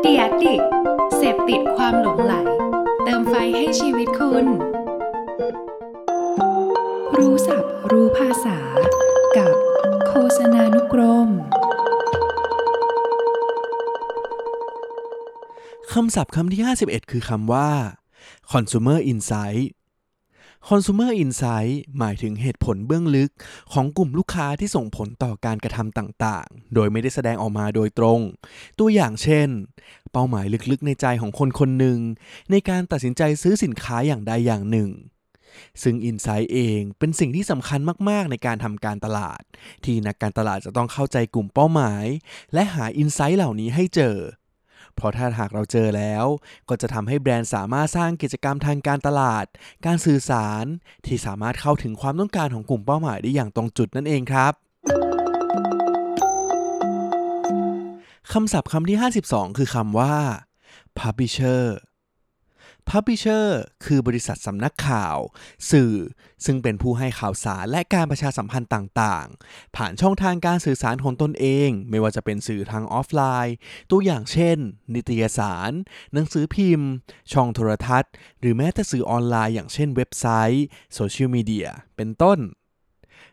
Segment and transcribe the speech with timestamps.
[0.00, 0.62] เดียดิก
[1.16, 2.34] เสพติดความหลงไหล
[3.04, 4.46] เติมไฟให้ชีวิตคุณ
[7.16, 8.58] รู้ศัพท์รู้ภาษา
[9.36, 9.54] กับ
[10.08, 11.28] โฆษณานุกรม
[15.92, 17.70] คำศัพท์คำที่ 51 คือคำว่า
[18.52, 19.66] consumer insight
[20.70, 23.30] consumer insight หมายถึงเหตุผลเบื้องลึก
[23.72, 28.20] ของกลุ่มลูกค้าที่ส่งผลต่อการกระทำต่างๆ โดยไม่ได้แสดงออกมาโดยตรง
[28.78, 29.48] ตัวอย่างเช่น
[30.12, 31.98] เป้าหมายลึกๆ ในใจของคนคนหนึ่ง
[32.50, 34.90] ในการตัดสินใจซื้อสินค้าอย่างใดอย่างหนึ่ง
[35.82, 39.42] ซึ่ง Insight เองเป็นสิ่งที่สำคัญมากๆ ในการทำการตลาด
[39.84, 42.04] ที่นักการตลาดจะต้องเข้าใจกลุ่มเป้าหมาย
[42.54, 44.16] และหา Insight เหล่านี้ให้เจอ
[44.96, 46.24] เพราะถ้าหากเราเจอแล้ว
[46.68, 49.46] ก็จะทำให้แบรนด์สามารถสร้างกิจกรรมทางการตลาด
[49.86, 50.64] การสื่อสาร
[51.06, 54.52] ที่สามารถเข้าถึงความต้องการของกลุ่มเป้าหมายได้อย่างตรงจุดนั่นเองครับ
[58.32, 60.14] คำศัพท์คำที่ 52 คือคำว่า
[60.98, 61.62] publisher
[62.90, 63.46] publisher
[63.84, 65.18] คือบริษัทสำนักข่าว
[65.70, 65.94] สื่อ
[66.44, 73.54] ซึ่งเป็นผู้ให้ข่าวสารและการประชาสัมพันธ์ต่างๆ ผ่านช่องทางการสื่อสารของตนเอง ไม่ว่าจะเป็นสื่อทางออฟไลน์
[73.90, 74.58] ตัวอย่างเช่น
[74.94, 75.70] นิตยสาร
[76.12, 76.90] หนังสือพิมพ์
[77.32, 82.38] ช่องโทรทัศน์ หรือแม้แต่สื่อออนไลน์อย่างเช่นเว็บไซต์โซเชียลมีเดียเป็นต้น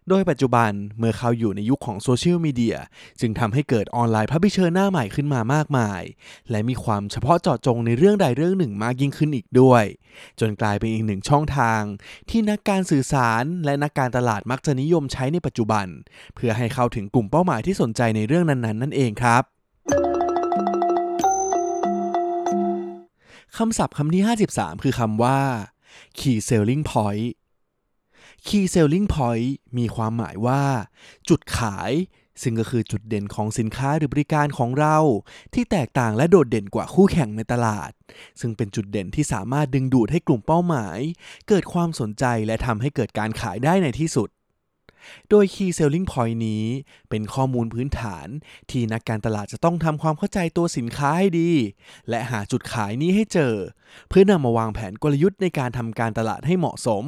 [0.10, 2.78] โดยปัจจุบันเมื่อเขาอยู่ในยุคของโซเชียลมีเดีย
[3.22, 6.02] จึงทำให้เกิดออนไลน์พับบิเชอร์หน้าใหม่ขึ้นมามากมาย
[6.52, 9.84] และมีความเฉพาะเจาะจงในเรื่องใดเรื่องหนึ่งมากยิ่งขึ้นอีกด้วย
[10.40, 11.82] จนกลายเป็นอีกหนึ่งช่องทาง
[12.30, 15.86] ที่นักการสื่อสารและนักการตลาดมักจะนิยมใช้ในปัจจุบัน
[16.36, 19.44] เพื่อให้เข้าถึงกลุ่มเป้าหมายที่สนใจในเรื่องนั้นๆ นั่นเองครับ
[23.58, 25.40] คำศัพท์คำที่ 53 คือคำว่า
[26.20, 27.30] key selling point
[28.48, 30.64] Key Selling Point มีความหมายว่า
[31.30, 31.92] จุดขาย
[32.42, 34.98] ซึ่งก็คือจุดเด่นของสินค้าหรือบริการของเรา
[35.54, 37.92] ที่แตกต่างและโดดเด่นกว่าคู่แข่งในตลาด
[38.40, 41.00] ซึ่งเป็นจุดเด่นที่สามารถดึงดูดให้กลุ่มเป้าหมาย
[41.48, 44.30] เกิดความสนใจและทำให้เกิดการขายได้ในที่สุด
[45.30, 46.66] โดย Key Selling Point นี้
[47.10, 48.28] เป็นข้อมูลพื้นฐาน
[48.72, 51.52] ที่นักการตลาดจะต้องทำความเข้าใจตัวสินค้าให้ดี
[52.10, 53.54] และหาจุดขายนี้ให้เจอ
[54.10, 57.04] เพื่อนำมาวางแผนกลยุทธ์ในการทำการตลาดให้เหมาะสม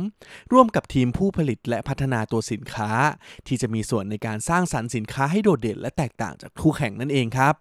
[0.52, 2.90] ร่วมกับทีมผู้ผลิตและพัฒนาตัวสินค้า
[3.48, 7.56] ที่จะมีส่วนในการสร้างสรรค์สินค้าให้โดดเด่นและแตกต่างจากคู่แข่งนั่นเองครับ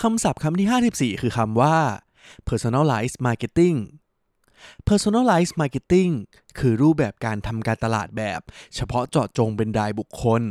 [0.00, 1.76] คำศัพท์คำที่ 54 คือคำว่า
[2.48, 3.76] personalized marketing
[4.88, 6.12] personalized marketing
[6.58, 8.40] คือรูปแบบการทำการตลาดแบบ
[8.74, 10.42] เฉพาะเจาะจงเป็นรายบุคคล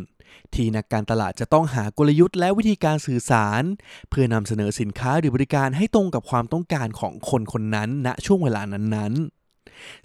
[0.54, 3.64] ที่นักการตลาดจะต้องหากลยุทธ์และวิธีการสื่อสาร
[4.10, 9.41] เพื่อนำเสนอสินค้าหรือบริการให้ตรงกับความต้องการของคนคนนั้นณช่วงเวลานั้นๆ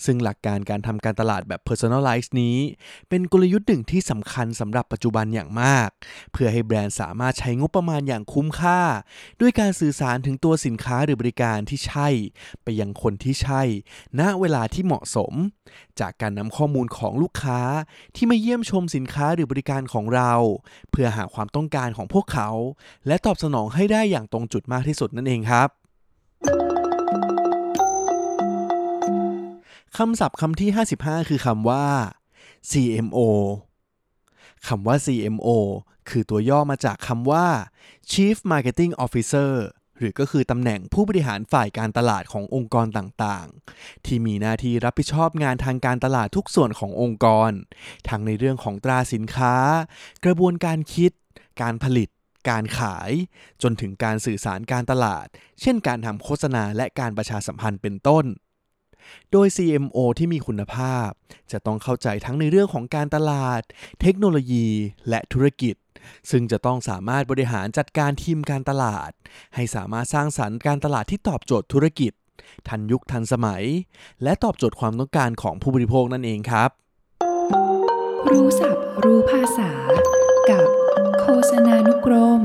[0.04, 2.56] ซึ่งหลักการการทำการตลาดแบบ personalize นี้
[3.08, 5.88] เป็นกลยุทธ์หนึ่งที่สำคัญสำหรับปัจจุบันอย่างมาก
[6.32, 8.80] เพื่อให้แบรนด์สามารถใช้งบประมาณอย่างคุ้มค่า
[9.40, 12.08] ด้วยการสื่อสารถึงตัวสินค้าหรือบริการที่ใช่
[12.62, 13.62] ไปยังคนที่ใช่
[14.20, 15.32] ณเวลาที่เหมาะสม
[16.00, 17.60] จากการนำข้อมูลของลูกค้า
[18.16, 20.32] ที่มาเยี่ยมชมสินค้าหรือบริการของเรา
[20.90, 22.50] เพื่อหาความต้องการของพวกเขา
[23.06, 25.70] และตอบสนองให้ได้อย่างตรงจุดมากที่สุดนั่นเองครับ
[29.96, 31.86] คำศัพท์คำที่ 55 คือคำว่า
[32.70, 33.18] CMO
[34.68, 35.48] คำว่า CMO
[36.08, 37.46] คือตัวย่อมาจากคำว่า
[38.10, 39.52] Chief Marketing Officer
[39.98, 47.50] หรือก็คือตำแหน่งผู้บริหารฝ่ายการตลาดขององค์กรต่างๆ ที่มีหน้าที่รับผิดชอบงานทางการตลาดทุกส่วนขององค์กร
[48.08, 49.54] ทั้งในเรื่องของตราสินค้า
[50.24, 51.12] กระบวนการคิด
[51.62, 52.08] การผลิต
[52.50, 53.10] การขาย
[53.62, 55.26] จนถึงการสื่อสารการตลาด
[55.60, 58.26] เช่นการทำโฆษณาและการประชาสัมพันธ์เป็นต้น
[59.32, 61.08] โดย CMO ที่มีคุณภาพ
[61.52, 63.62] จะต้องเข้าใจทั้งในเรื่องของการตลาด
[64.00, 64.66] เทคโนโลยี
[65.08, 65.74] และธุรกิจ
[66.30, 69.10] ซึ่งจะต้องสามารถบริหารจัดการทีมการตลาด
[69.54, 72.12] ให้สามารถสร้างสรรค์การตลาดที่ตอบโจทย์ธุรกิจ
[72.68, 73.64] ทันยุคทันสมัย
[74.22, 76.70] และตอบโจทย์ความต้องการของผู้บริโภคนั่นเองครับ
[78.30, 79.70] รู้ศัพท์รู้ภาษา
[80.50, 80.66] กับ
[81.20, 82.42] โฆษณานุกรม